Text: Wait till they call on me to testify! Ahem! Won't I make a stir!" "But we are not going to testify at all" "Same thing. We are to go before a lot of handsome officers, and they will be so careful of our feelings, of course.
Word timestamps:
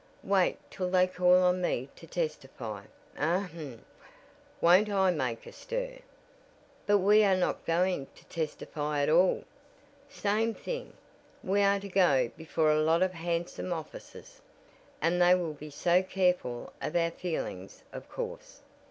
Wait 0.23 0.57
till 0.71 0.89
they 0.89 1.05
call 1.05 1.43
on 1.43 1.61
me 1.61 1.87
to 1.95 2.07
testify! 2.07 2.81
Ahem! 3.19 3.85
Won't 4.59 4.89
I 4.89 5.11
make 5.11 5.45
a 5.45 5.51
stir!" 5.51 5.99
"But 6.87 6.97
we 6.97 7.23
are 7.23 7.35
not 7.37 7.67
going 7.67 8.07
to 8.15 8.25
testify 8.25 9.03
at 9.03 9.11
all" 9.11 9.43
"Same 10.09 10.55
thing. 10.55 10.93
We 11.43 11.61
are 11.61 11.79
to 11.79 11.87
go 11.87 12.31
before 12.35 12.71
a 12.71 12.81
lot 12.81 13.03
of 13.03 13.13
handsome 13.13 13.71
officers, 13.71 14.41
and 14.99 15.21
they 15.21 15.35
will 15.35 15.53
be 15.53 15.69
so 15.69 16.01
careful 16.01 16.73
of 16.81 16.95
our 16.95 17.11
feelings, 17.11 17.83
of 17.93 18.09
course. 18.09 18.63